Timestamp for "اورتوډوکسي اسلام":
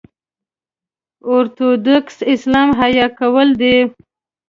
1.27-2.69